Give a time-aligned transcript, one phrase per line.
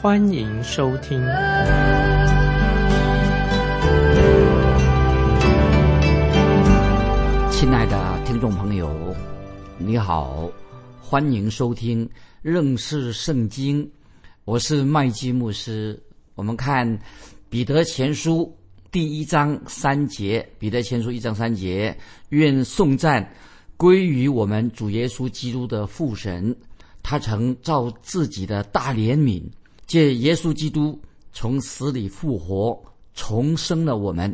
[0.00, 1.18] 欢迎收听。
[7.50, 9.12] 亲爱的听众朋友，
[9.76, 10.48] 你好。
[11.00, 12.08] 欢迎收听
[12.42, 13.90] 认识圣经，
[14.44, 16.00] 我是麦基牧师。
[16.36, 16.96] 我们看
[17.50, 18.56] 彼得前书
[18.92, 23.28] 第一章三节，彼得前书一章三节，愿颂赞
[23.76, 26.54] 归于我们主耶稣基督的父神，
[27.02, 29.42] 他曾照自己的大怜悯，
[29.88, 30.96] 借耶稣基督
[31.32, 32.80] 从死里复活，
[33.14, 34.32] 重生了我们，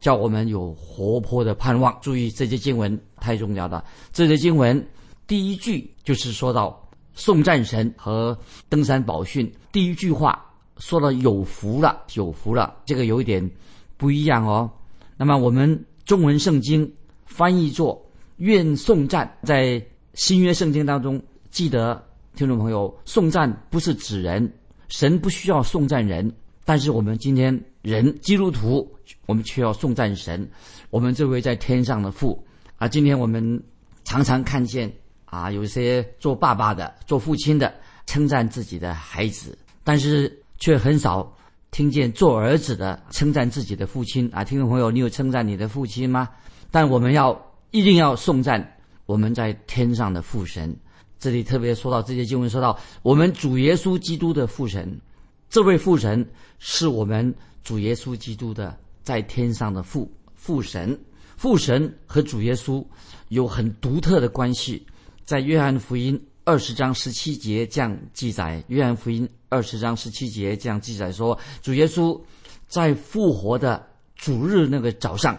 [0.00, 1.96] 叫我们有活泼的盼望。
[2.02, 4.84] 注意这些经文太重要了，这些经文。
[5.26, 8.36] 第一句就是说到颂战神和
[8.68, 10.44] 登山宝训，第一句话
[10.78, 13.48] 说到有福了，有福了，这个有一点
[13.96, 14.70] 不一样哦。
[15.16, 16.90] 那么我们中文圣经
[17.24, 18.04] 翻译作
[18.38, 19.82] 愿颂战，在
[20.14, 22.02] 新约圣经当中，记得
[22.36, 24.52] 听众朋友，颂战不是指人，
[24.88, 26.32] 神不需要颂战人，
[26.64, 28.90] 但是我们今天人基督徒，
[29.26, 30.48] 我们却要颂战神，
[30.90, 32.44] 我们这位在天上的父
[32.76, 33.62] 啊，今天我们
[34.04, 34.92] 常常看见。
[35.26, 37.74] 啊，有些做爸爸的、做父亲的
[38.06, 41.36] 称赞自己的孩子，但是却很少
[41.72, 44.30] 听见做儿子的称赞自己的父亲。
[44.32, 46.28] 啊，听众朋友，你有称赞你的父亲吗？
[46.70, 47.36] 但我们要
[47.72, 48.76] 一定要颂赞
[49.06, 50.76] 我们在天上的父神。
[51.18, 55.00] 这里特别说到这些经文，说到我们主耶稣基督的父神，
[55.48, 56.26] 这位父神
[56.58, 60.98] 是我们主耶稣基督的在天上的父父神。
[61.36, 62.84] 父神和主耶稣
[63.28, 64.86] 有很独特的关系。
[65.24, 72.20] 在约翰福音二十章十七节这样记载，约翰福音二十章十七节这样记载说，主耶稣
[72.68, 75.38] 在复活的主日那个早上，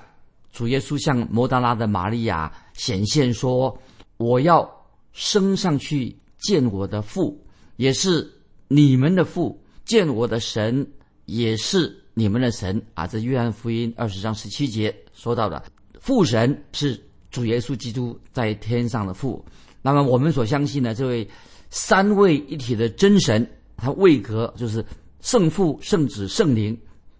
[0.51, 3.79] 主耶稣向摩达拉的玛利亚显现说
[4.17, 4.67] ：“我要
[5.15, 7.41] 升上去见我的父，
[7.77, 8.29] 也是
[8.67, 10.85] 你们的父；见我的神，
[11.23, 15.63] 也是你们的神。”啊，这约翰福音二十章十七节说到的
[16.01, 19.43] 父神是主耶稣基督在天上的父。
[19.81, 21.25] 那么我们所相信的这位
[21.69, 24.83] 三位一体的真神，他位格就是
[25.21, 26.77] 圣父、圣子、圣灵，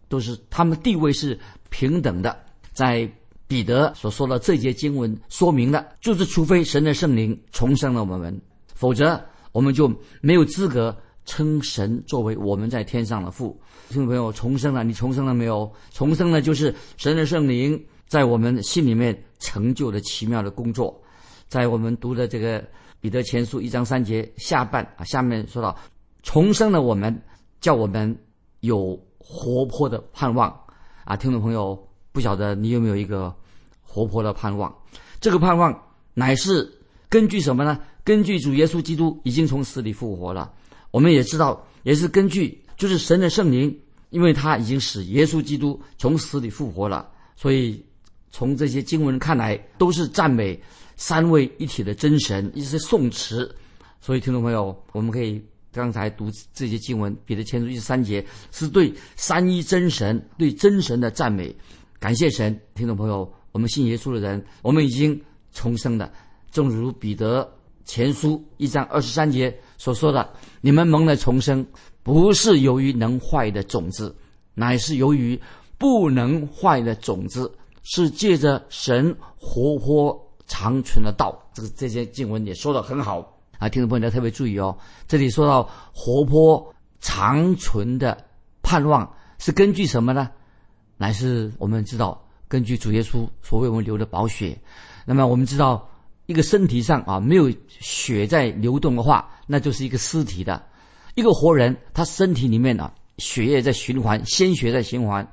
[0.10, 1.40] 都是他们地位是
[1.70, 2.38] 平等的。
[2.74, 3.10] 在
[3.48, 8.42] 彼得所说的这节经文说明了，就是除非神的圣灵重生了我们，
[8.74, 9.92] 否则我们就
[10.22, 10.96] 没有资格
[11.26, 13.60] 称神作为我们在天上的父。
[13.90, 15.72] 听众朋友，重生了，你重生了没有？
[15.92, 21.00] 重生了就是神的圣灵在我们心里面成就了奇妙的工作。
[21.48, 22.64] 在我们读的这个
[23.00, 25.78] 彼得前书一章三节下半啊，下面说到
[26.24, 27.22] 重生了我们，
[27.62, 28.18] 叫我们
[28.62, 30.50] 有活泼的盼望
[31.04, 31.16] 啊！
[31.16, 31.85] 听众朋友，
[32.16, 33.36] 不晓得你有没有一个
[33.82, 34.74] 活泼的盼望？
[35.20, 35.78] 这个盼望
[36.14, 36.72] 乃是
[37.10, 37.78] 根据什么呢？
[38.06, 40.50] 根据主耶稣基督已经从死里复活了。
[40.92, 43.78] 我们也知道，也是根据就是神的圣灵，
[44.12, 47.06] 因为他已经使耶稣基督从死里复活了，
[47.36, 47.86] 所以
[48.32, 50.58] 从这些经文看来，都是赞美。
[50.96, 53.54] 三位一体的真神，一些颂词，
[54.00, 55.44] 所以听众朋友，我们可以
[55.74, 61.54] 刚才读这些经文，彼得前书一三节，是对三一真神、对真神的赞美，
[62.06, 62.62] 感谢神。
[62.76, 65.20] 听众朋友，我们信耶稣的人，我们已经
[65.52, 66.14] 重生了，
[66.52, 67.52] 正如彼得
[67.84, 71.66] 前书一章二十三节所说的：“你们蒙了重生，
[72.04, 74.16] 不是由于能坏的种子，
[74.54, 75.42] 乃是由于
[75.80, 77.52] 不能坏的种子，
[77.82, 83.68] 是借着神活泼。”长存的道，这个这些经文也说的很好啊！
[83.68, 84.78] 听众朋友要特别注意哦。
[85.08, 88.26] 这里说到活泼长存的
[88.62, 90.30] 盼望是根据什么呢？
[90.98, 94.58] 乃是我们知道，根据主耶稣所为我们流的宝血。
[95.06, 95.90] 那么我们知道，
[96.26, 100.62] 一个身体上啊没有血在流动的话，那就是一个尸体的。
[101.16, 105.26] 一个活人，他身体里面啊血液在循环，鲜血在循环。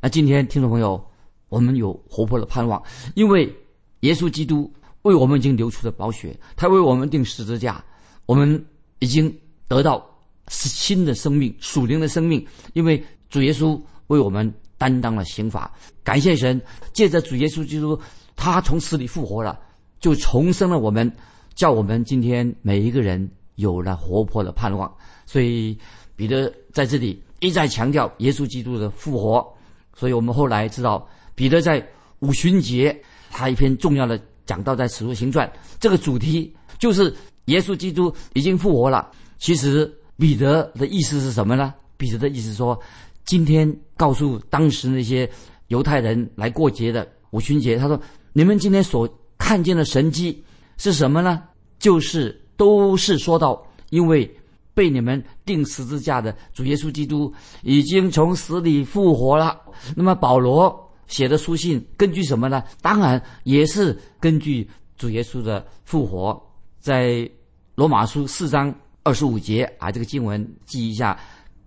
[0.00, 1.04] 那今天听众朋友，
[1.48, 2.82] 我们有活泼的盼望，
[3.14, 3.54] 因为。
[4.00, 4.70] 耶稣基督
[5.02, 7.82] 为我们已经流出了宝血，他为我们定十字架，
[8.26, 8.62] 我们
[8.98, 9.34] 已经
[9.66, 10.06] 得到
[10.48, 12.46] 新的生命、属灵的生命。
[12.74, 15.72] 因为主耶稣为我们担当了刑罚，
[16.04, 16.60] 感谢神，
[16.92, 17.98] 借着主耶稣基督，
[18.34, 19.58] 他从死里复活了，
[20.00, 21.10] 就重生了我们，
[21.54, 24.92] 叫我们今天每一个人有了活泼的盼望。
[25.24, 25.76] 所以
[26.14, 29.46] 彼得在这里一再强调耶稣基督的复活。
[29.94, 31.84] 所以我们后来知道，彼得在
[32.20, 32.96] 五旬节
[33.30, 35.48] 他一篇重要的讲到在《使徒行传》
[35.80, 37.14] 这个主题就是
[37.46, 39.10] 耶稣基督已经复活了。
[39.38, 41.74] 其实彼得的意思是什么呢？
[41.96, 42.78] 彼得的意思说，
[43.26, 45.28] 今天告诉当时那些
[45.66, 48.00] 犹太人来过节的五旬节，他说
[48.32, 49.06] ：“你们今天所
[49.36, 50.42] 看见的神迹
[50.76, 51.42] 是什么呢？
[51.80, 54.32] 就是都是说到，因为
[54.72, 57.32] 被你们钉十字架的主耶稣基督
[57.62, 59.60] 已经从死里复活了。
[59.96, 62.62] 那么保罗写的书信根据什么呢？
[62.80, 66.40] 当然也是根据主耶稣的复活，
[66.78, 67.28] 在
[67.74, 68.72] 罗马书四章。”
[69.06, 71.14] 二十五节啊，这个经文记一下，《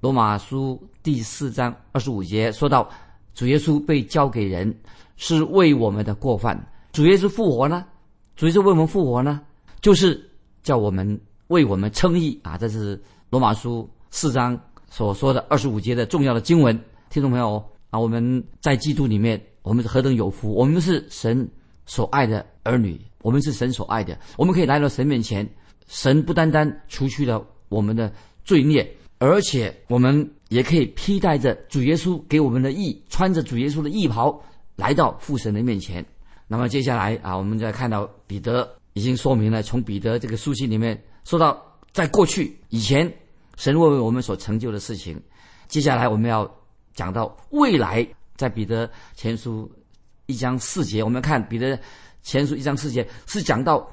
[0.02, 2.90] 罗马书》第四章二十五节说到，
[3.34, 4.74] 主耶稣被交给人，
[5.18, 6.58] 是为我们的过犯。
[6.94, 7.86] 主耶稣复活呢？
[8.38, 9.42] 主耶稣为我们复活呢？
[9.82, 10.20] 就是
[10.64, 12.58] 叫我们为我们称义啊！
[12.58, 12.98] 这是
[13.30, 14.58] 《罗马书》四章
[14.90, 16.78] 所说的二十五节的重要的经文。
[17.10, 20.54] 听众朋友啊，我们在基督里面，我们是何等有福！
[20.54, 21.46] 我们是神
[21.86, 25.48] 所爱的儿女，我们是神所爱的，我们可以来到神面前。
[25.88, 28.14] 神不单单除去了我们的
[28.46, 28.88] 罪孽，
[29.20, 34.42] 而且我们也可以披戴着主耶稣给我们的义，穿着主耶稣的义袍
[34.76, 36.04] 来到父神的面前。
[36.48, 41.62] 那么接下来啊，我们再看到彼得已经说明了，从彼得这个书信里面说到，
[41.92, 43.14] 在过去以前，
[43.56, 45.22] 神为我们所成就的事情。
[45.68, 46.50] 接下来我们要
[46.96, 49.72] 讲到未来，在彼得前书
[50.26, 51.80] 一章四节，我们看彼得
[52.24, 53.88] 前书一章四节是讲到。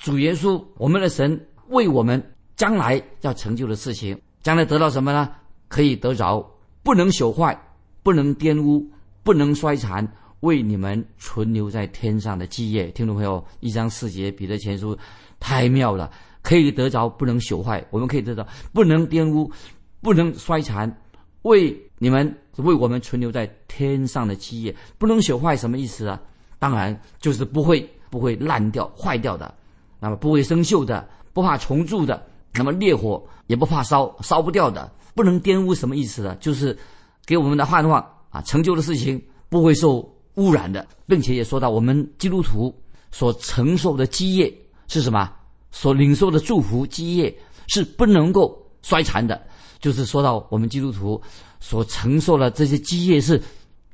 [0.00, 2.22] 主耶稣，我们的神为我们
[2.54, 4.16] 将来要成就的事情，
[4.48, 5.30] 将来得到什么呢？
[5.68, 6.42] 可以得着
[6.82, 7.54] 不能朽坏、
[8.02, 8.82] 不能玷污、
[9.22, 10.10] 不能衰残，
[10.40, 12.86] 为你们存留在天上的基业。
[12.92, 14.96] 听众朋友，一章四节彼得前书
[15.38, 16.10] 太妙了，
[16.40, 19.52] 可以得着不能朽坏，我们可以得到不能玷污、
[20.00, 20.90] 不能衰残，
[21.42, 24.74] 为你们为我们存留在天上的基业。
[24.96, 26.18] 不能朽坏什么意思啊？
[26.58, 29.54] 当然就是不会不会烂掉、坏掉的。
[30.00, 32.26] 那么不会生锈的，不怕虫蛀的，
[32.58, 36.36] 那么烈火也不怕烧，烧不掉的，不能玷污，什么意思呢？
[36.40, 36.76] 就是
[37.24, 42.74] 给我们的盼望啊，成就的事情不会受污染的，并且也说到我们基督徒
[43.10, 44.52] 所承受的基业
[44.88, 45.32] 是什么？
[45.70, 47.34] 所领受的祝福基业
[47.68, 49.40] 是不能够衰残的，
[49.80, 51.20] 就是说到我们基督徒
[51.60, 53.40] 所承受的这些基业是，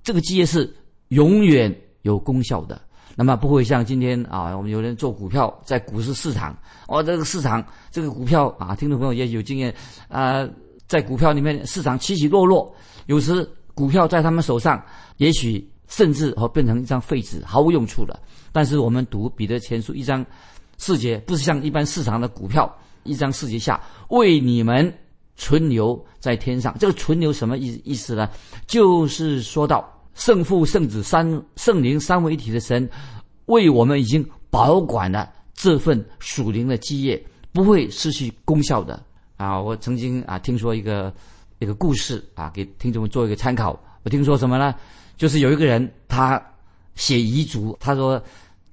[0.03, 0.73] 这个基业是
[1.09, 2.81] 永远有功效的。
[3.17, 6.57] 那么不会像今天啊，我们有人做股票，在股市市场，
[6.89, 9.73] 哦，这个市场这个股票啊，听众朋友也有经验
[10.09, 10.49] 啊，
[10.89, 12.75] 在股票里面市场起起落落，
[13.07, 14.83] 有时股票在他们手上，
[15.19, 18.21] 也许甚至哦变成一张废纸，毫无用处了。
[18.51, 20.27] 但是我们读彼得前书一章
[20.77, 22.73] 四节，不是像一般市场的股票，
[23.05, 24.93] 一章四节下为你们
[25.37, 26.77] 存留在天上。
[26.81, 28.29] 这个存留什么意意思呢？
[28.67, 29.89] 就是说到。
[30.15, 32.89] 圣父、圣子、三圣灵三位一体的神，
[33.47, 37.21] 为我们已经保管了这份属灵的基业，
[37.53, 39.03] 不会失去功效的
[39.37, 39.61] 啊！
[39.61, 41.13] 我曾经啊听说一个
[41.59, 43.79] 一个故事啊，给听众们做一个参考。
[44.05, 44.75] 我听说什么呢？
[45.17, 46.41] 就是有一个人他
[46.95, 48.23] 写遗嘱，他说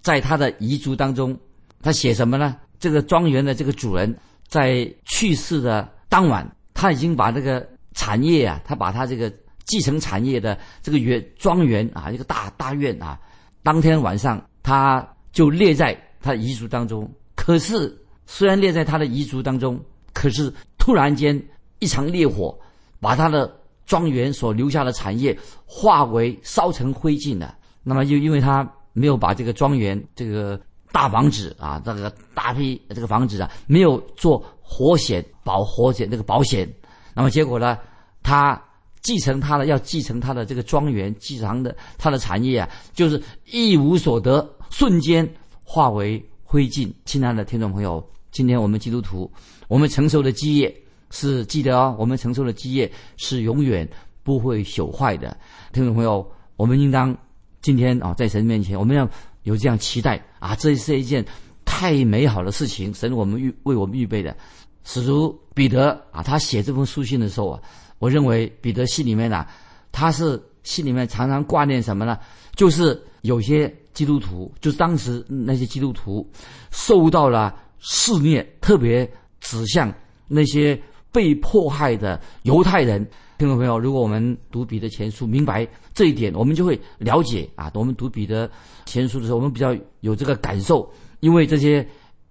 [0.01, 1.38] 在他的遗嘱当中，
[1.81, 2.55] 他写什么呢？
[2.79, 4.15] 这个庄园的这个主人
[4.48, 9.33] 在去世的当晚，他已经把这个产业啊，他把他这个。
[9.72, 13.18] 继承产业的这个园庄园啊，一个大大院啊，
[13.63, 17.10] 当天晚上他就列在他的遗嘱当中。
[17.38, 19.80] 可是虽然列在他的遗嘱当中，
[20.13, 21.42] 可是突然间
[21.80, 22.54] 一场烈火
[23.00, 23.50] 把他的
[23.86, 27.56] 庄园所留下的产业化为烧成灰烬了。
[27.82, 30.60] 那么又因为他没有把这个庄园这个
[30.92, 36.70] 大房子啊，这个大批这个房子啊，没有做火险保火险这个保险，
[37.16, 37.78] 那么结果呢，
[38.22, 38.62] 他。
[39.01, 45.27] 继承他的要继承他的这个庄园，继承的他的产业啊，就是一无所得，瞬间
[45.63, 46.91] 化为灰烬。
[47.03, 49.31] 亲爱的听众朋友，今天我们基督徒，
[49.67, 50.72] 我们承受的基业
[51.10, 53.89] 是记得哦，我们承受的基业是永远
[54.22, 55.36] 不会朽坏的。
[55.74, 57.17] 听众朋友，我们应当
[57.62, 59.10] 今天啊，在神面前，我们要
[59.43, 61.25] 有这样期待啊，这是一件
[61.65, 64.36] 太美好的事情，神我们预为我们预备的。
[64.84, 67.60] 使徒彼得啊，他写这封书信的时候啊。
[68.01, 69.46] 我认为彼得心里面呢，
[69.91, 72.17] 他是心里面常常挂念什么呢？
[72.55, 76.27] 就是有些基督徒，就是当时那些基督徒
[76.72, 79.08] 受到了肆虐，特别
[79.39, 79.93] 指向
[80.27, 80.81] 那些
[81.12, 83.08] 被迫害的犹太人。
[83.38, 87.70] 听众朋友，如果我们读彼得前书，明白这一点，我们就会了解啊。
[87.75, 88.50] 我们读彼得
[88.88, 91.88] 前书的时候，我们比较有这个感受，因为这些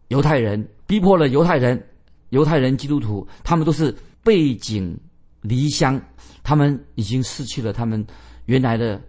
[0.09, 1.81] 犹太人逼迫了犹太人，
[2.31, 4.99] 犹太人基督徒，他们都是背井。
[5.43, 6.01] 离乡，
[6.43, 8.05] 他们已经失去了他们
[8.47, 9.01] 原来的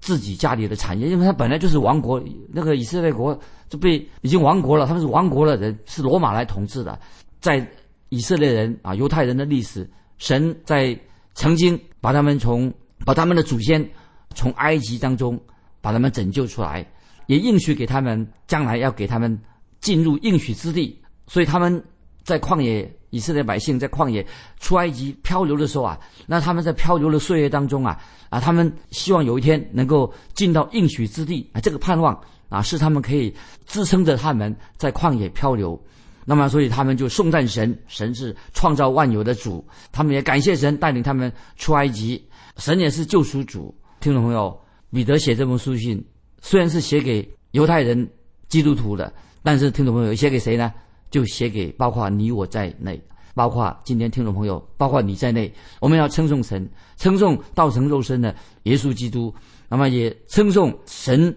[0.00, 3.38] 自己家里的产业，因为他本来就是王国，那个以色列国
[3.68, 6.98] 就被已经亡国了，他们是亡国的人，是罗马来统治的，
[7.40, 7.66] 在
[8.08, 9.88] 以色列人啊犹太人的历史，
[10.18, 10.98] 神在
[11.34, 12.72] 曾经把他们从
[13.04, 13.86] 把他们的祖先
[14.34, 15.40] 从埃及当中
[15.80, 16.86] 把他们拯救出来，
[17.26, 19.38] 也应许给他们将来要给他们
[19.80, 21.82] 进入应许之地，所以他们
[22.26, 22.92] 在旷野。
[23.10, 24.26] 以色列百姓在旷野
[24.60, 35.80] 出埃及漂流的时候啊，那他们在漂流的岁月当中啊，啊，他们希望有一天能够进到应许之地啊，这个盼望啊，是他们可以支撑着他们在旷野漂流。
[36.26, 42.22] 那么，所以他们就颂赞神，神是创造万有的主，他们也感谢神带领他们出埃及，
[42.58, 43.74] 神也是救赎主。
[44.00, 46.04] 听众朋友，彼得写这封书信，
[46.42, 48.06] 虽然是写给犹太人、
[48.48, 49.10] 基督徒的，
[49.42, 50.70] 但是听众朋友写给谁呢？
[51.10, 53.00] 就写给包括你我在内，
[53.34, 58.34] 包括今天听众朋友，包括你在内，我们要称颂神，称颂道成肉身的
[58.64, 59.32] 耶稣基督，
[59.68, 61.34] 那么也称颂神，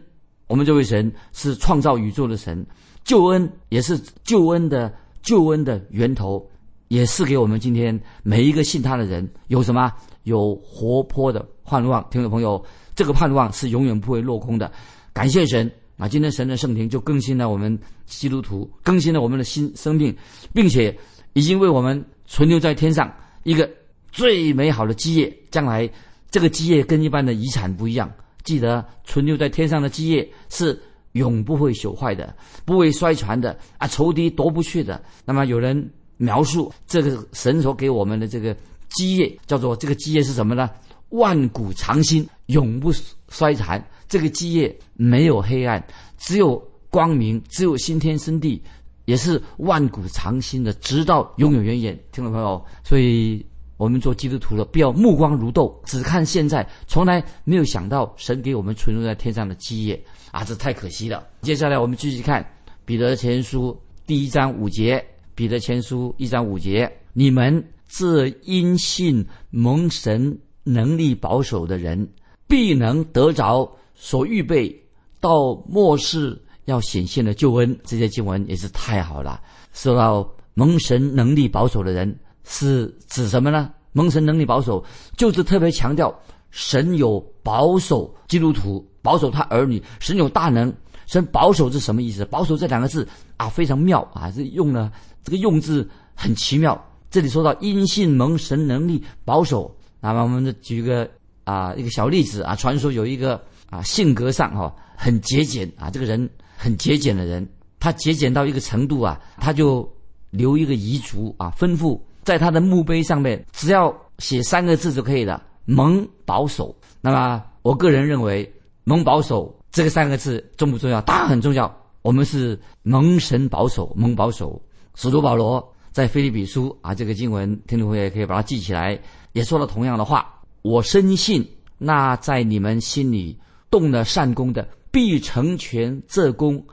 [0.48, 2.66] 我们这位神是创造宇宙的神，
[3.04, 6.50] 救恩也是救恩的救恩的源头，
[6.88, 9.92] 也是给我们今天每一个信他的人有什么
[10.24, 12.06] 有活泼的盼望。
[12.10, 12.64] 听众朋友，
[12.96, 14.72] 这个盼望是永远不会落空的，
[15.14, 15.70] 感谢神。
[16.00, 20.16] 啊，今天神的圣灵就更新了我们基督徒，更新了我们的新生命，
[20.54, 20.98] 并且
[21.34, 23.14] 已经为我们存留在天上
[23.44, 23.70] 一个
[24.10, 25.32] 最美好的基业。
[25.52, 25.88] 将来
[26.32, 28.10] 这个基业跟一般的遗产不一样，
[28.46, 35.04] 记得存留在天上的基业是永不会朽坏的，不会衰传的啊，仇敌夺不去的。
[35.26, 38.56] 那么有人描述这个神所给我们的这个
[38.92, 40.70] 基业，叫做这个基业是什么呢？
[41.10, 42.90] 万古长新，永不
[43.28, 43.86] 衰残。
[44.10, 45.82] 这个基业没有黑暗，
[46.18, 48.60] 只有光明，只有新天新地，
[49.06, 51.98] 也是万古长新的，直到永永远远。
[52.12, 53.46] 听众朋友，所以
[53.78, 61.28] 我们做基督徒的，不要目光如豆，只看现在，从来没有想到神给我们存留在天上的基业啊，这太可惜了。
[61.44, 62.44] 接下来我们继续看
[62.86, 72.10] 彼得前书第一章五节，彼得前书一章五节，你们这因信蒙神能力保守的人，
[72.48, 73.72] 必能得着。
[74.02, 74.74] 所预备
[75.20, 79.42] 到末世要显现的救恩，这些经文也是太好了。
[79.74, 83.70] 受到蒙神能力保守的人是指什么呢？
[83.92, 84.82] 蒙神能力保守
[85.18, 86.18] 就是特别强调
[86.50, 89.84] 神有保守基督徒，保守他儿女。
[90.00, 90.74] 神有大能，
[91.06, 92.24] 神保守是什么意思？
[92.24, 94.90] 保守这两个字啊，非常妙啊，是用了
[95.26, 96.82] 这个用字很奇妙。
[97.12, 101.10] 这里说到因信蒙神能力保守，那么我们举个
[101.44, 103.44] 啊一个小例子啊，传说有一个。
[103.70, 107.48] 啊，性格上哈很节俭啊，这个人很节俭的人，
[107.80, 109.88] 他节俭到一个程度啊，他就
[110.32, 116.76] 留一个遗嘱啊，吩咐在他的墓碑上面只要写三个字就可以了，蒙保守。
[117.00, 118.52] 那么我个人认为，
[118.84, 121.00] 蒙保守这个三个字重不重要？
[121.02, 121.74] 当然很重要。
[122.02, 124.62] 我们是蒙神保守，蒙保守。
[124.96, 129.00] 使徒保罗在腓立比书啊，这个经文听众朋友也可以把它记起来，
[129.34, 130.34] 也说了同样的话。
[130.62, 131.48] 我深信
[131.78, 133.38] 那在你们心里。
[133.70, 136.64] 动了善功的，必成全这功，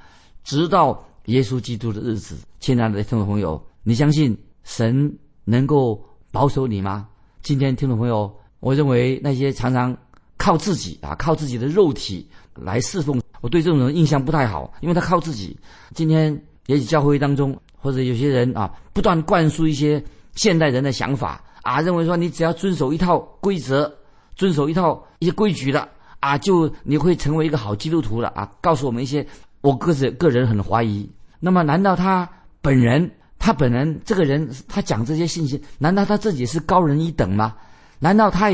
[0.45, 2.37] 直到耶稣基督的日子。
[2.61, 5.13] 亲爱的听众朋友，你相信神
[5.45, 7.07] 能够保守你吗？
[7.43, 9.97] 今天听众朋友，我认为那些常常
[10.37, 15.57] 靠自己啊，靠自己的肉体来侍奉，我对这种人印象不太好，因为他靠自己。
[15.95, 16.37] 今天
[16.67, 20.03] 也许教会当中，或者有些人啊，不断灌输一些
[20.35, 23.95] 现代人的想法啊，认为说你只要遵守一套规则，
[24.35, 25.89] 遵守一套一些规矩的。
[26.21, 28.51] 啊，就你会成为一个好基督徒了啊！
[28.61, 29.27] 告诉我们一些，
[29.61, 31.09] 我个子个人很怀疑。
[31.39, 32.29] 那么，难道他
[32.61, 33.09] 本人，
[33.39, 37.55] 他本人这个人，他讲这些信息，难道他自己是高人一等吗？
[37.99, 38.51] 难道他，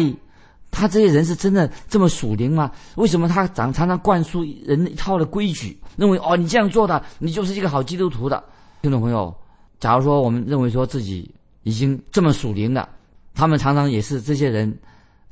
[0.71, 2.71] 他这些人是真的这么属灵吗？
[2.97, 8.43] 为什么他常常常灌输人一套的规矩，认为哦，你这样做的，你就是一个好基督徒的？
[8.83, 9.35] 听众朋友，
[9.79, 12.89] 假如说我们认为说自己已经这么属灵了，
[13.35, 14.77] 他们常常也是这些人，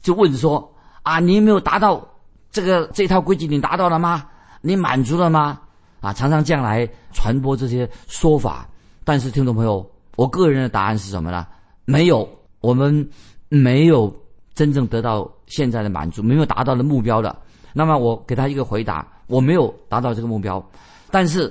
[0.01, 0.73] 就问说
[1.03, 2.07] 啊，你有没有达到？
[2.51, 4.27] 这个这套规矩你达到了吗？
[4.61, 5.61] 你满足了吗？
[6.01, 8.69] 啊，常常这样来传播这些说法。
[9.05, 11.47] 但是听众朋友，我个人的答案是什么呢？
[11.85, 12.29] 没有，
[12.61, 13.09] 我们
[13.49, 14.15] 没有
[14.55, 17.35] 真正得到现在的满足，没有达到的目标的。
[17.73, 20.63] 那么我给他一个回答：我没有达到这个目标。
[21.11, 21.49] 但是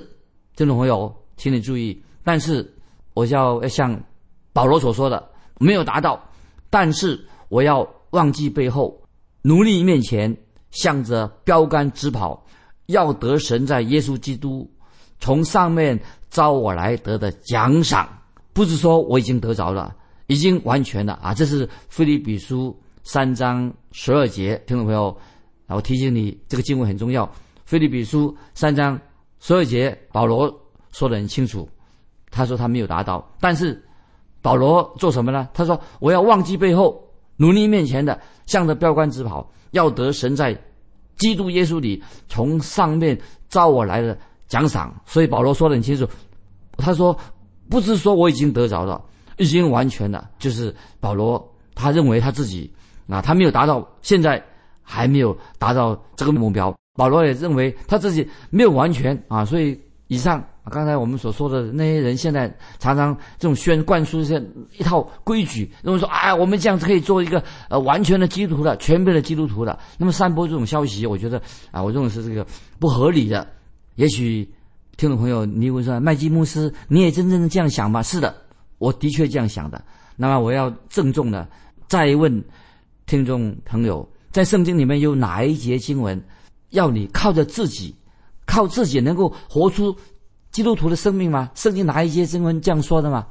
[0.56, 2.68] 听众朋友，请你注意，但是
[3.14, 3.98] 我要要像
[4.52, 5.28] 保罗所说的，
[5.58, 6.22] 没有达到，
[6.68, 9.00] 但是我要忘记背后，
[9.42, 10.36] 努力面前。
[10.70, 12.44] 向着标杆直跑，
[12.86, 14.70] 要得神在耶稣基督
[15.18, 15.98] 从上面
[16.30, 18.08] 招我来得的奖赏。
[18.52, 19.94] 不是说我已经得着了，
[20.26, 21.32] 已经完全了啊！
[21.32, 25.16] 这是菲利比书三章十二节，听众朋友，
[25.68, 27.30] 我提醒你，这个经文很重要。
[27.64, 29.00] 菲利比书三章
[29.38, 30.52] 十二节，保罗
[30.90, 31.68] 说的很清楚，
[32.30, 33.80] 他说他没有达到，但是
[34.42, 35.48] 保罗做什么呢？
[35.54, 37.02] 他说我要忘记背后，
[37.40, 40.54] 努力面前的，向着标杆直跑，要得神在
[41.16, 43.18] 基督耶稣里从上面
[43.48, 44.16] 招我来的
[44.46, 44.94] 奖赏。
[45.06, 46.06] 所以保罗说的很清楚，
[46.76, 47.18] 他说
[47.70, 49.02] 不是说我已经得着了。
[49.38, 51.42] 已经完全了，就是保罗
[51.74, 52.70] 他认为他自己
[53.08, 54.44] 啊，他没有达到，现在
[54.82, 56.76] 还没有达到这个目标。
[56.94, 64.42] 保罗也认为他自己没有完全啊，所以以上刚才我们所说的那些人，现在常常这种宣灌输一些
[64.76, 69.78] 一套规矩，认为说啊，我们这样子可以做一个呃完全的基督徒的，全面的基督徒的。
[69.96, 71.40] 那么散播这种消息，我觉得
[71.70, 72.44] 啊，我认为是这个
[72.80, 73.46] 不合理的。
[73.94, 74.42] 也许
[74.96, 78.02] 听众朋友，你会说麦基牧师，你也真正的这样想吗？
[78.02, 78.34] 是的。
[78.78, 79.80] 我的确这样想的。
[80.16, 81.48] 那么我要郑重的
[81.86, 82.42] 再问
[83.06, 86.20] 听众朋友，在圣经里面有哪一节经文
[86.70, 87.94] 要你靠着自己，
[88.50, 89.96] 靠自己能够活出
[90.50, 91.48] 基督徒的生命吗？
[91.54, 93.24] 圣经哪一些经文这样说的吗？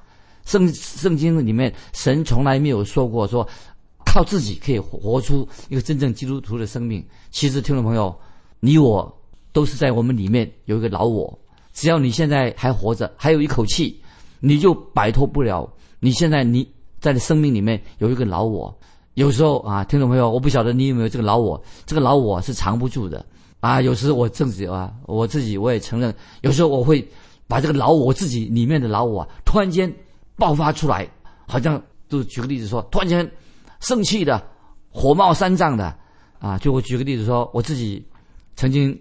[0.46, 3.46] 圣圣经里面神从来没有说过说
[4.06, 7.06] 靠自己可以活出一个真正基督徒的生命。
[7.32, 8.18] 其实听众朋友，
[8.62, 9.14] 你我
[9.52, 11.38] 都是在我们里面有一个老我，
[11.74, 14.02] 只要你现在还活着，还有一口气。
[14.40, 15.70] 你就摆脱不了。
[16.00, 16.66] 你现在你
[17.02, 18.74] 在你生命里面有一个老我，
[19.16, 23.26] 有时候啊，听众朋友，我不晓得你有没有这个老我，这个老我是藏不住的
[23.60, 23.82] 啊。
[23.82, 27.08] 有时我自己啊，我自己我也承认，有时候我会
[27.48, 29.94] 把这个老我自己里面的老我啊突然间
[30.36, 31.08] 爆发出来，
[31.48, 33.30] 好像就举个例子说，突然间
[33.80, 34.42] 生气的、
[34.90, 35.96] 火冒三丈的
[36.40, 36.58] 啊。
[36.58, 38.06] 就我举个例子说，我自己
[38.56, 39.00] 曾经。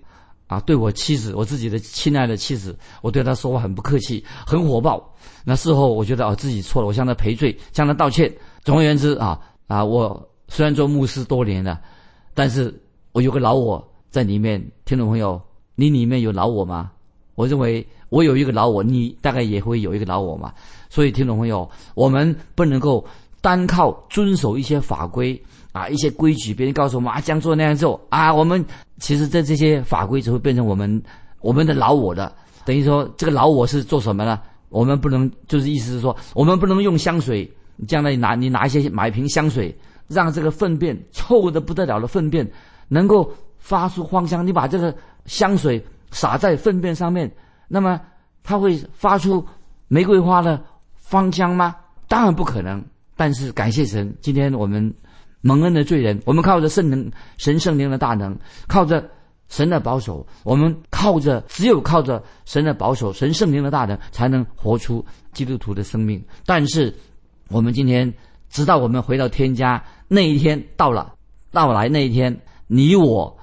[0.48, 5.14] 啊，对我妻子，我自己的亲爱的妻子，我对她说话很不客气，很火爆。
[5.44, 8.34] 那事后我觉得啊，自己错了，我向她赔罪，向她道歉。
[8.64, 11.78] 总而言之啊啊，我虽然做牧师多年了，
[12.32, 12.74] 但是
[13.12, 14.64] 我有个老我在里面。
[14.84, 15.40] 听众朋友，
[15.74, 16.90] 你里面有老我吗？
[17.34, 20.52] 我认为我有一个老我，你大概也会有一个老我嘛。
[20.88, 23.04] 所以听众朋友，我们不能够
[23.40, 25.40] 单靠遵守一些法规。
[25.70, 28.64] 啊，一些规矩，别人告诉我们啊，这样做那样做啊，我们
[28.98, 31.00] 其实这这些法规只会变成我们
[31.40, 32.32] 我们的老我的，
[32.64, 34.40] 等于说这个老我是做什么呢？
[34.70, 37.48] 我们不能就是意思是说，我们不能用香水，
[37.86, 39.72] 将来拿你拿一些买瓶香水，
[40.08, 42.50] 让这个粪便臭的不得了的粪便
[42.88, 43.30] 能够
[43.68, 44.94] 发出芳香，你把这个
[45.26, 47.30] 香水洒在粪便上面，
[47.68, 48.00] 那么
[48.42, 49.46] 它会发出
[49.88, 50.58] 玫瑰花的
[50.96, 51.76] 芳香吗？
[52.08, 52.82] 当然不可能。
[53.14, 54.94] 但是感谢神，今天我们。
[55.40, 59.08] 蒙恩的罪人，我们靠着圣灵、神圣灵的大能，靠着
[59.48, 65.02] 神的保守，我们靠着只有靠着神的保守、神圣灵的大能，才能活出
[65.32, 66.20] 基督徒的生命。
[66.44, 66.92] 但是，
[67.50, 68.12] 我们今天
[68.50, 71.14] 直到我们回到天家那一天到了，
[71.52, 73.38] 到来那一天，你我，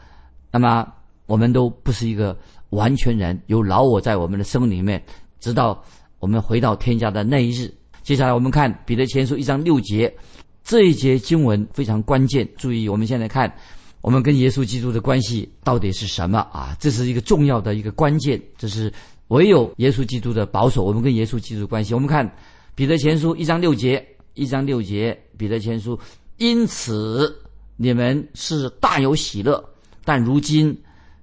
[0.56, 0.88] 那么
[1.26, 2.34] 我们都不是一个
[2.70, 5.04] 完全人，有老我在我们的生命里面，
[5.42, 5.84] 直到
[6.18, 7.70] 我们回到天家的那一日。
[8.04, 10.16] 接下来我们看彼得前书一章六节。
[10.64, 13.54] 这一节经文非常关键，注意，我们现在看，
[14.00, 16.74] 我们跟耶稣基督的关系到底是什么啊？
[16.80, 18.90] 这是一个重要的一个关键，这是
[19.28, 21.94] 唯有耶稣基督的保守，我们跟耶稣基督的关系。
[21.94, 22.34] 我们看
[22.76, 26.00] 彼得前书一章六节，一章六节，彼得前书，
[26.38, 29.62] 因此你们是大有喜乐，
[30.06, 30.78] 但如今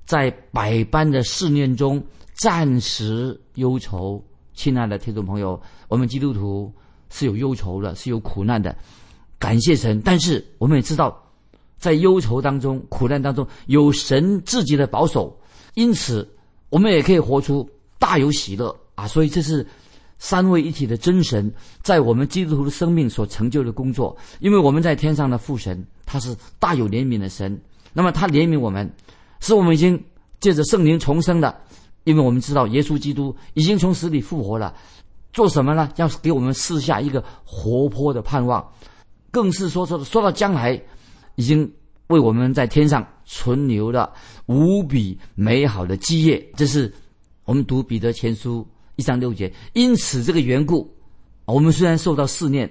[0.05, 4.23] 在百般的试炼中暂时忧愁。
[4.55, 6.71] 亲爱的听众朋友，我们基督徒
[7.09, 8.77] 是有忧愁的，是有苦难的。
[9.39, 11.19] 感谢神，但是我们也知道，
[11.79, 15.35] 在忧愁当中、苦难当中，有神自己的保守，
[15.75, 16.29] 因此
[16.69, 17.69] 我们也可以活出
[17.99, 19.07] 大有喜乐啊！
[19.07, 19.67] 所以这是
[20.19, 21.51] 三位一体的真神
[21.83, 24.17] 在我们基督徒的生命所成就的工作。
[24.41, 27.59] 因为我们在天上的父神，他是大有怜悯的神，
[27.93, 28.91] 那么他怜悯我们，
[29.41, 30.03] 是我们已经
[30.41, 31.61] 借着圣灵重生的，
[32.05, 34.75] 因为我们知道耶稣基督已经从死里复活了，
[35.33, 35.91] 做什么呢？
[35.97, 38.67] 要给我们赐下一个活泼的盼望。
[39.31, 40.81] 更是说说说到将来，
[41.37, 41.71] 已经
[42.09, 44.13] 为我们在天上存留了
[44.47, 46.45] 无比美好的基业。
[46.55, 46.93] 这是
[47.45, 49.51] 我们读彼得前书一章六节。
[49.73, 50.95] 因此这个缘故，
[51.47, 52.71] 我们虽然受到试炼，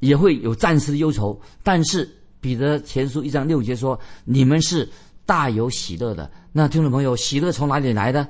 [0.00, 1.40] 也会有暂时的忧愁。
[1.62, 2.06] 但是
[2.42, 4.86] 彼得前书一章六节说：“你们是
[5.24, 8.28] 大有喜乐的。”那听众朋友，喜乐从哪里来的？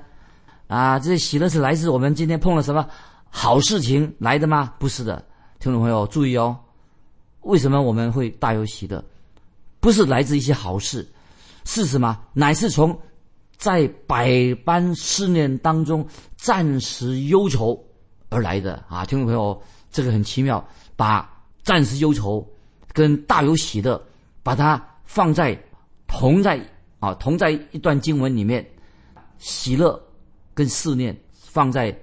[0.66, 2.87] 啊，这喜乐是来自我们今天碰了什么
[3.31, 4.75] 好事情来的吗？
[4.79, 5.25] 不是的，
[5.59, 6.55] 听众朋友注意哦。
[7.40, 9.03] 为什么我们会大有喜乐？
[9.81, 11.11] 不是来自一些好事，
[11.64, 12.20] 是什么？
[12.35, 12.96] 乃是从
[13.57, 14.31] 在百
[14.62, 17.83] 般思念当中暂时忧愁
[18.29, 19.07] 而来的啊！
[19.07, 19.59] 听众朋友，
[19.90, 20.62] 这个很奇妙，
[20.96, 21.29] 把
[21.62, 22.46] 暂时忧愁
[22.92, 24.00] 跟大有喜乐，
[24.42, 25.59] 把它放在
[26.07, 26.61] 同在
[27.00, 28.66] 啊同在一段经文里面，
[29.38, 30.00] 喜乐
[30.55, 31.96] 跟思念放在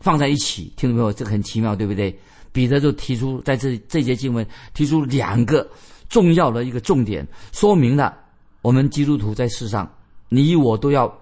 [0.00, 1.12] 放在一起，听懂没有？
[1.12, 2.18] 这个很奇妙，对不对？
[2.52, 5.66] 彼得就提出在这这节经文提出两个
[6.08, 8.14] 重要的一个重点，说明了
[8.60, 9.90] 我们基督徒在世上，
[10.28, 11.12] 你我都要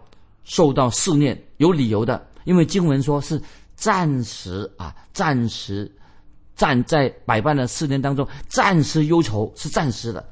[0.45, 3.41] 受到试炼，有理由的，因为经文说是
[3.77, 5.91] 暂时啊，暂时。
[6.61, 10.23] 站在百般的试炼当中，暂时忧愁是暂时的。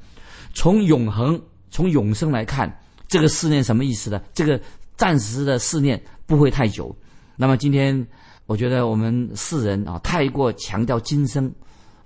[0.53, 2.71] 从永恒、从永生来看，
[3.07, 4.21] 这个试炼什么意思呢？
[4.31, 4.61] 这个
[4.95, 6.95] 暂时的试炼不会太久。
[7.35, 8.07] 那么今天，
[8.45, 11.51] 我觉得我们世人啊，太过强调今生，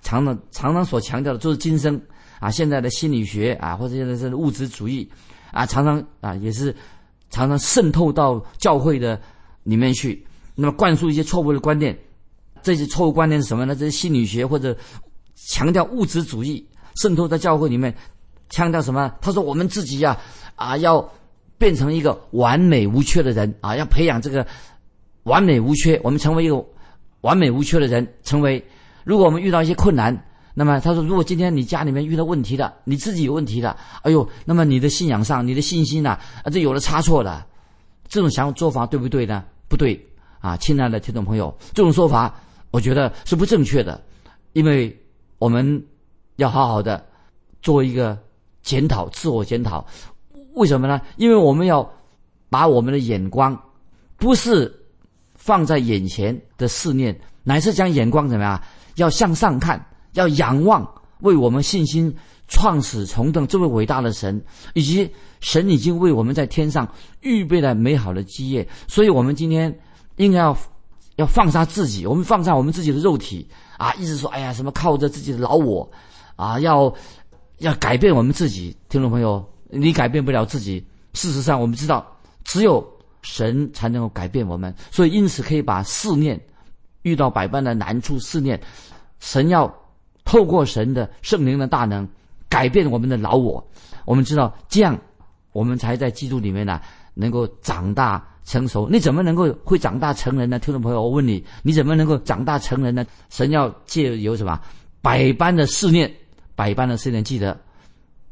[0.00, 2.00] 常常常常所强调的就是今生
[2.40, 2.50] 啊。
[2.50, 5.06] 现在的心理学啊，或者现在是物质主义
[5.52, 6.74] 啊，常常啊也是
[7.28, 9.20] 常常渗透到教会的
[9.64, 11.94] 里面去，那么灌输一些错误的观念。
[12.64, 13.76] 这些错误观念是什么呢？
[13.76, 14.74] 这些心理学或者
[15.36, 17.94] 强调物质主义渗透在教会里面，
[18.48, 19.12] 强调什么？
[19.20, 20.18] 他说我们自己呀
[20.56, 21.06] 啊要
[21.58, 24.46] 变成一个完美无缺的人啊，要培养这个
[25.24, 26.64] 完美无缺，我们成为一个
[27.20, 28.14] 完美无缺的人。
[28.22, 28.64] 成为
[29.04, 37.46] 如果我们遇到一些困难，那么他说，如果今天你家里面遇到问题了，你自己有问题了，哎呦，那么你的信仰上、你的信心呐啊，这有了差错了，
[38.08, 39.44] 这种想法做法对不对呢？
[39.68, 40.02] 不对
[40.40, 42.34] 啊，亲爱的听众朋友，这种说法。
[42.74, 44.02] 我觉得是不正确的，
[44.52, 45.00] 因为
[45.38, 45.80] 我们
[46.34, 47.06] 要好好的
[47.62, 48.18] 做一个
[48.64, 49.86] 检讨，自我检讨。
[50.54, 51.00] 为什么呢？
[51.16, 51.88] 因为我们要
[52.50, 53.56] 把我们的眼光
[54.16, 54.74] 不是
[55.36, 58.60] 放在眼前的思念，乃是将眼光怎么样？
[58.96, 60.84] 要向上看，要仰望
[61.20, 62.12] 为我们信心
[62.48, 65.08] 创始重登这位伟大的神，以及
[65.38, 68.68] 神已经为我们在天上预备了美好的基业。
[68.88, 69.78] 所以，我们今天
[70.16, 70.58] 应该要。
[71.16, 73.48] 要放下自己，我们放下我们自己的肉体
[73.78, 73.94] 啊！
[73.94, 75.88] 一直说，哎呀，什么靠着自己的老我
[76.34, 76.92] 啊，要
[77.58, 78.76] 要改变我们自己。
[78.88, 80.84] 听众朋友，你改变不了自己。
[81.12, 82.04] 事实上，我们知道，
[82.42, 82.84] 只有
[83.22, 84.74] 神才能够改变我们。
[84.90, 86.40] 所以，因此可以把试炼
[87.02, 88.60] 遇到百般的难处，试炼
[89.20, 89.72] 神要
[90.24, 92.08] 透过神的圣灵的大能
[92.48, 93.64] 改变我们的老我。
[94.04, 94.98] 我们知道，这样
[95.52, 96.80] 我们才在基督里面呢，
[97.14, 98.26] 能够长大。
[98.44, 100.58] 成熟，你怎么能够会长大成人呢？
[100.58, 103.04] 听众朋友，我问你，你怎么能够长大成人呢？
[103.30, 104.60] 神要借由什么
[105.00, 106.14] 百般的试炼，
[106.54, 107.58] 百般的试炼，记得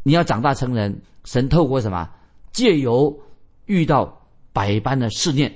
[0.02, 0.94] 你要长大成人，
[1.24, 2.06] 神透过什么
[2.52, 3.18] 借由
[3.64, 4.14] 遇到
[4.52, 5.50] 百般的试炼、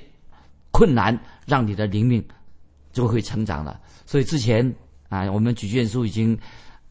[0.71, 2.23] 困难，让你的灵命
[2.91, 3.79] 就会成长了。
[4.07, 4.75] 所以之前
[5.09, 6.35] 啊，我们举荐书已经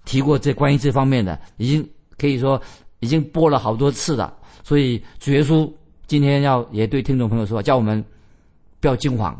[0.04, 2.62] 提过这关于这方面的，已经可以说
[3.00, 4.32] 已经播了好多次了。
[4.62, 5.68] 所以主耶稣。
[6.06, 8.04] 今天要也对听众朋友说，叫我们
[8.78, 9.36] 不要惊慌。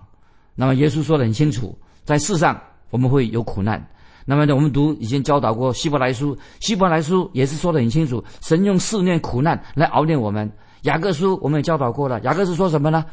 [0.55, 3.89] 那么耶稣说的很清楚，在世上我们会有苦难。
[4.25, 10.51] 那么呢，我们读已经教导过希伯来书，希伯来书也是说的很清楚，神用试炼苦难来熬炼我们。
[10.83, 13.05] 雅各书我们也教导过了，雅各是说什么呢？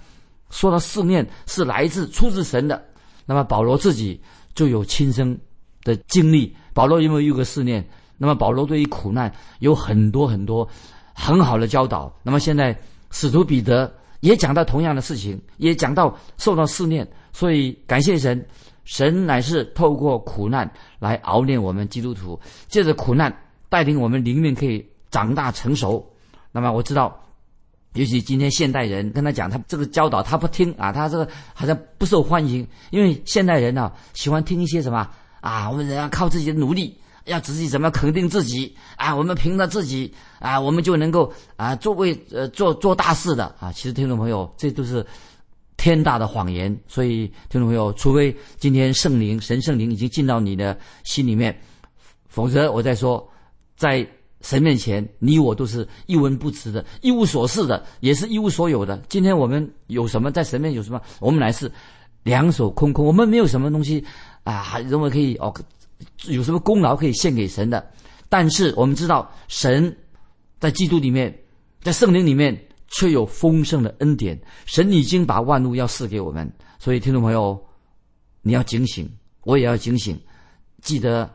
[0.49, 2.83] 说到试炼是来自出自神的。
[3.27, 4.19] 那么保罗自己
[4.55, 5.39] 就有亲身
[5.83, 7.87] 的经历，保罗因为有个试炼，
[8.17, 10.67] 那么保罗对于苦难有很多很多
[11.13, 12.11] 很好的教导。
[12.23, 12.75] 那么现在。
[13.13, 13.89] 使徒彼得
[14.21, 18.43] 也讲到同样的事情，也讲到受到试炼，所以感谢神，
[18.85, 23.31] 神乃是透过苦难来熬炼我们基督徒，借着苦难
[23.69, 26.03] 带领我们灵命可以长大成熟。
[26.51, 27.15] 那么我知道，
[27.93, 35.07] 尤其今天现代人跟他讲他这个教导他不听啊，他这个好像不受欢迎，因为现代人呢喜欢听一些什么
[35.39, 36.97] 啊，我们人要靠自己的努力。
[37.25, 39.15] 要自己怎么肯定自己啊？
[39.15, 43.71] 我们凭着自己啊，我们就能够啊，做为呃做做大事的啊。
[43.71, 45.05] 其实听众朋友，这都是
[45.77, 46.75] 天大的谎言。
[46.87, 51.57] 所以听众朋友，除非今天圣灵神圣灵已经进到你的心里面，
[52.27, 53.25] 否则我再说，
[53.77, 54.05] 在
[54.41, 59.01] 神面前，你我都是一文不值的，一无所事的，也是一无所有的。
[59.07, 61.01] 今天我们有什么在神面有什么？
[61.21, 61.71] 我们乃是
[62.23, 64.03] 两手空空，我们没有什么东西
[64.43, 65.53] 啊，还认为可以哦。
[66.25, 67.91] 有什么功劳可以献给神的？
[68.29, 69.95] 但是我们知道，神
[70.59, 71.37] 在基督里面，
[71.81, 74.39] 在圣灵里面，却有丰盛的恩典。
[74.65, 77.63] 神已经把万物要赐给我们，所以听众朋友，
[78.41, 79.07] 你要警醒，
[79.43, 80.19] 我也要警醒。
[80.81, 81.29] 记得，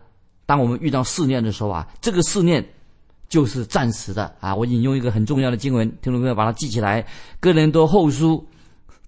[0.44, 2.66] 当我们遇到试炼的时候啊，这个试炼
[3.28, 4.54] 就是暂时的啊。
[4.54, 7.06] 我引用一个很重要的经文，听众朋友把它记起来：
[7.38, 8.44] 哥林多后书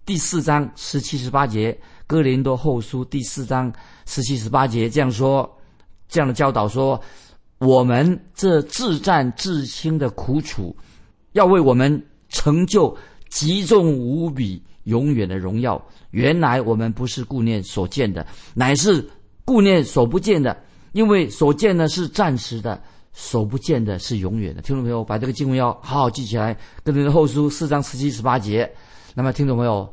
[0.07, 1.77] 第四章十七十八节。
[2.11, 3.73] 哥林多后书第四章
[4.05, 5.49] 十七十八节这样说，
[6.09, 7.01] 这样的教导说：
[7.59, 10.77] 我们这自战自轻的苦楚，
[11.35, 12.93] 要为我们成就
[13.29, 15.81] 极重无比、永远的荣耀。
[16.11, 19.09] 原来我们不是顾念所见的，乃是
[19.45, 20.65] 顾念所不见的。
[20.91, 24.61] 因为所见的是暂时的，所不见的是永远的。
[24.61, 26.59] 听众朋友，把这个经文要好好记起来。
[26.83, 28.69] 跟林的后书四章十七、十八节，
[29.15, 29.89] 那么听众朋友，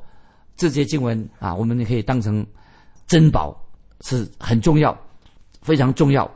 [0.58, 2.46] 这些经文啊，我们可以当成
[3.06, 3.56] 珍宝，
[4.02, 4.98] 是很重要，
[5.62, 6.30] 非常重要。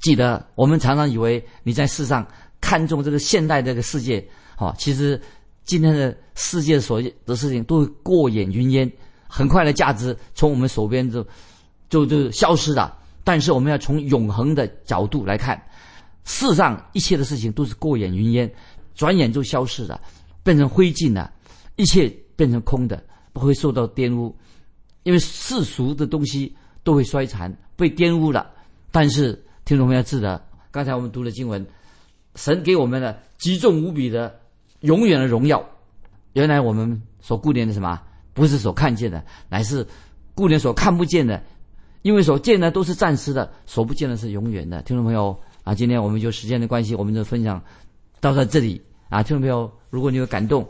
[0.00, 2.26] 记得，我们常常以为你在世上
[2.60, 5.20] 看重这个现代这个世界，好，其实
[5.64, 8.90] 今天的世界所的事情都会过眼云烟，
[9.28, 11.24] 很快的价值从我们手边就
[11.90, 12.96] 就就消失了。
[13.22, 15.62] 但是我们要从永恒的角度来看，
[16.24, 18.50] 世上一切的事情都是过眼云烟，
[18.94, 20.00] 转眼就消失了，
[20.42, 21.30] 变成灰烬了，
[21.76, 23.04] 一切变成空的，
[23.40, 24.36] 会受到玷污，
[25.02, 28.50] 因为世俗的东西都会衰残，被玷污了，
[28.92, 29.42] 但是。
[29.62, 31.64] 听众朋友，记得刚才我们读的经文，
[32.34, 34.40] 神给我们的极重无比的
[34.80, 35.64] 永远的荣耀。
[36.32, 38.00] 原来我们所顾念的什么，
[38.32, 39.86] 不是所看见的，乃是
[40.34, 41.40] 顾念所看不见的。
[42.02, 44.82] 因为所见的都是暂时的，所不见的是永远的。
[44.82, 47.62] 听众朋友啊，今天我们就时间的关系，我们就分享
[48.18, 49.22] 到在这里啊。
[49.22, 50.66] 听众朋友，如果你有感动，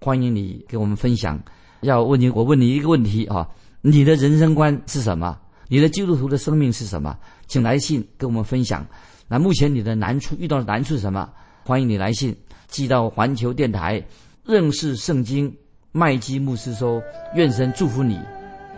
[0.00, 1.38] 欢迎你给我们分享。
[1.80, 3.48] 要问你，我问你一个问题啊：
[3.80, 5.38] 你的人生观是什么？
[5.68, 7.16] 你的基督徒的生命是什么？
[7.46, 8.86] 请来信跟我们分享。
[9.28, 11.28] 那目前你的难处遇到的难处是什么？
[11.64, 12.34] 欢迎你来信
[12.66, 14.02] 寄到环球电台
[14.44, 15.54] 认识圣经
[15.92, 17.02] 麦基牧师说。
[17.34, 18.18] 愿神祝福你。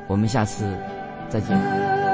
[0.09, 0.65] 我们下次
[1.29, 2.10] 再见。